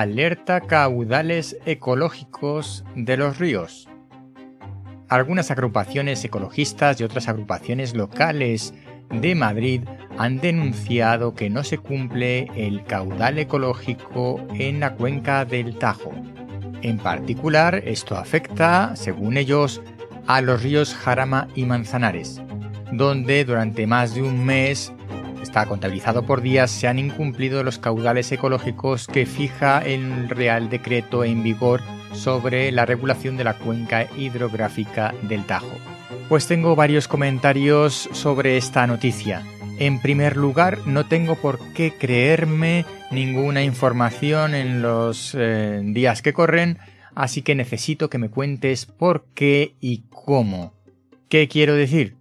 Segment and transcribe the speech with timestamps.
[0.00, 3.88] alerta caudales ecológicos de los ríos.
[5.08, 8.74] Algunas agrupaciones ecologistas y otras agrupaciones locales
[9.10, 9.82] de Madrid
[10.18, 16.12] han denunciado que no se cumple el caudal ecológico en la cuenca del Tajo.
[16.82, 19.80] En particular, esto afecta, según ellos,
[20.26, 22.42] a los ríos Jarama y Manzanares,
[22.90, 24.92] donde durante más de un mes
[25.44, 31.22] está contabilizado por días, se han incumplido los caudales ecológicos que fija el Real Decreto
[31.22, 35.76] en vigor sobre la regulación de la cuenca hidrográfica del Tajo.
[36.28, 39.42] Pues tengo varios comentarios sobre esta noticia.
[39.78, 46.32] En primer lugar, no tengo por qué creerme ninguna información en los eh, días que
[46.32, 46.78] corren,
[47.14, 50.72] así que necesito que me cuentes por qué y cómo.
[51.28, 52.16] ¿Qué quiero decir?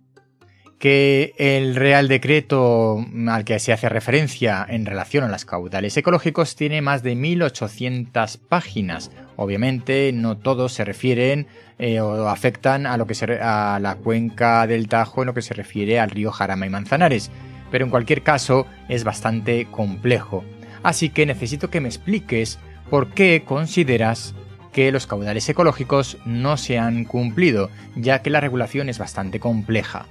[0.84, 6.58] Que el Real Decreto al que se hace referencia en relación a los caudales ecológicos
[6.58, 9.09] tiene más de 1.800 páginas.
[9.38, 11.48] Obviamente no todos se refieren
[11.80, 15.54] eh, o afectan a, lo que a la cuenca del Tajo en lo que se
[15.54, 17.31] refiere al río Jarama y Manzanares,
[17.72, 20.44] pero en cualquier caso es bastante complejo.
[20.84, 24.36] Así que necesito que me expliques por qué consideras
[24.73, 30.08] que los caudales ecológicos no se han cumplido, ya que la regulación es bastante compleja.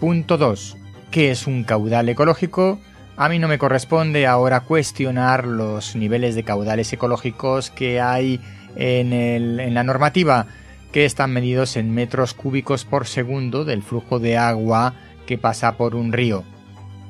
[0.00, 0.76] Punto 2.
[1.10, 2.78] ¿Qué es un caudal ecológico?
[3.16, 8.38] A mí no me corresponde ahora cuestionar los niveles de caudales ecológicos que hay
[8.76, 10.48] en, en, la normativa,
[10.92, 14.92] que están medidos en metros cúbicos por segundo del flujo de agua
[15.26, 16.44] que pasa por un río.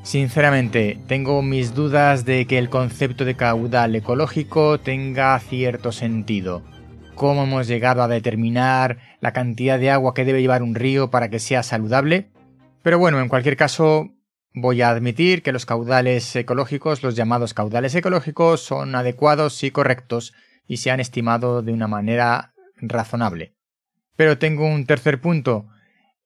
[0.04, 6.62] Sinceramente, tengo mis dudas de que el concepto de caudal ecológico tenga cierto sentido.
[7.16, 11.30] ¿Cómo hemos llegado a determinar la cantidad de agua que debe llevar un río para
[11.30, 12.28] que sea saludable?
[12.86, 14.14] Pero bueno, en cualquier caso,
[14.54, 20.34] voy a admitir que los caudales ecológicos, los llamados caudales ecológicos, son adecuados y correctos
[20.68, 23.56] y se han estimado de una manera razonable.
[24.14, 25.66] Pero tengo un tercer punto.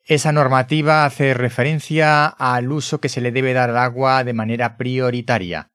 [0.05, 4.77] Esa normativa hace referencia al uso que se le debe dar al agua de manera
[4.77, 5.71] prioritaria.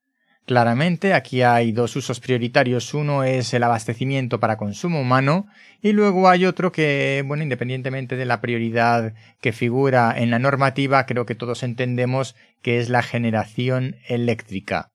[0.45, 2.93] Claramente aquí hay dos usos prioritarios.
[2.93, 5.47] Uno es el abastecimiento para consumo humano
[5.81, 11.07] y luego hay otro que, bueno, independientemente de la prioridad que figura en la normativa,
[11.07, 14.91] creo que todos entendemos que es la generación eléctrica.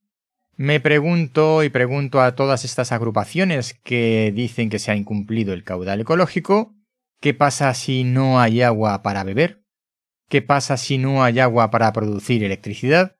[0.57, 5.65] Me pregunto y pregunto a todas estas agrupaciones que dicen que se ha incumplido el
[5.65, 6.75] caudal ecológico,
[7.21, 9.65] ¿qué pasa si no hay agua para beber?
[10.29, 13.17] ¿Qué pasa si no hay agua para producir electricidad?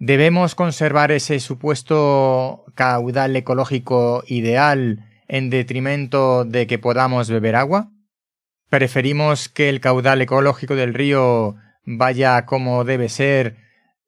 [0.00, 7.90] ¿Debemos conservar ese supuesto caudal ecológico ideal en detrimento de que podamos beber agua?
[8.70, 13.56] ¿Preferimos que el caudal ecológico del río vaya como debe ser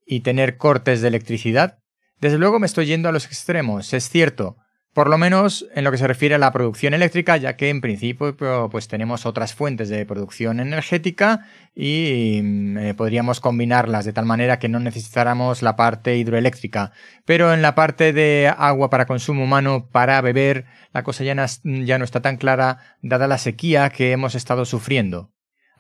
[0.07, 1.81] y tener cortes de electricidad?
[2.21, 4.59] Desde luego me estoy yendo a los extremos, es cierto,
[4.93, 7.81] por lo menos en lo que se refiere a la producción eléctrica, ya que en
[7.81, 8.37] principio
[8.71, 14.59] pues tenemos otras fuentes de producción energética y mm, eh, podríamos combinarlas de tal manera
[14.59, 16.93] que no necesitáramos la parte hidroeléctrica.
[17.25, 21.99] Pero en la parte de agua para consumo humano, para beber, la cosa ya ya
[21.99, 25.31] no está tan clara dada la sequía que hemos estado sufriendo.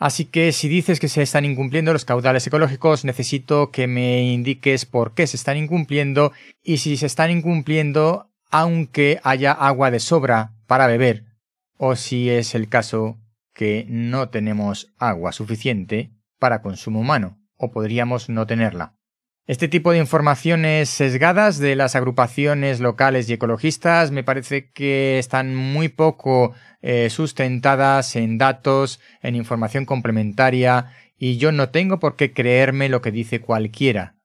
[0.00, 4.86] Así que si dices que se están incumpliendo los caudales ecológicos, necesito que me indiques
[4.86, 6.32] por qué se están incumpliendo
[6.62, 11.24] y si se están incumpliendo aunque haya agua de sobra para beber,
[11.76, 13.18] o si es el caso
[13.54, 18.94] que no tenemos agua suficiente para consumo humano, o podríamos no tenerla.
[19.46, 25.56] Este tipo de informaciones sesgadas de las agrupaciones locales y ecologistas me parece que están
[25.56, 32.32] muy poco eh, sustentadas en datos, en información complementaria, y yo no tengo por qué
[32.32, 34.16] creerme lo que dice cualquiera.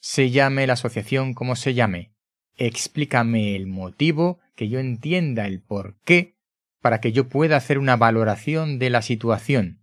[0.00, 2.12] Se llame la asociación como se llame
[2.60, 6.36] explícame el motivo, que yo entienda el por qué,
[6.80, 9.80] para que yo pueda hacer una valoración de la situación.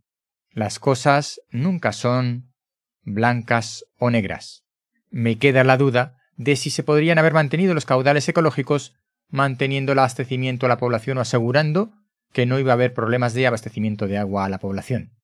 [0.51, 2.53] Las cosas nunca son
[3.01, 4.63] blancas o negras.
[5.09, 8.95] Me queda la duda de si se podrían haber mantenido los caudales ecológicos
[9.29, 11.91] manteniendo el abastecimiento a la población o asegurando
[12.31, 15.17] que no iba a haber problemas de abastecimiento de agua a la población.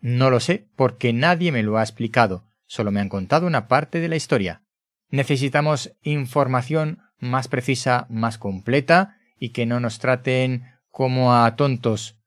[0.00, 4.00] No lo sé porque nadie me lo ha explicado, solo me han contado una parte
[4.00, 4.65] de la historia.
[5.10, 12.18] Necesitamos información más precisa, más completa y que no nos traten como a tontos.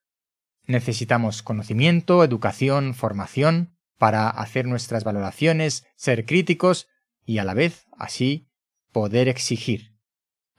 [0.65, 6.87] Necesitamos conocimiento, educación, formación para hacer nuestras valoraciones, ser críticos
[7.25, 8.47] y a la vez, así,
[8.91, 9.95] poder exigir.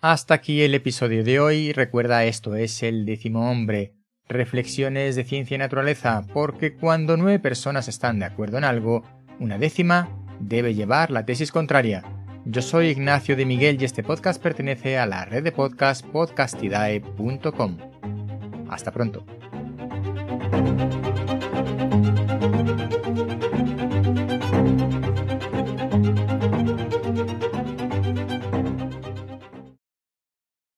[0.00, 1.72] Hasta aquí el episodio de hoy.
[1.72, 3.94] Recuerda esto es el décimo hombre.
[4.28, 9.04] Reflexiones de ciencia y naturaleza, porque cuando nueve personas están de acuerdo en algo,
[9.40, 12.02] una décima debe llevar la tesis contraria.
[12.44, 17.76] Yo soy Ignacio de Miguel y este podcast pertenece a la red de podcast podcastidae.com.
[18.68, 19.24] Hasta pronto.